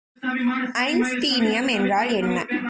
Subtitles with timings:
[0.79, 2.37] Einsteinium என்றால் என்ன?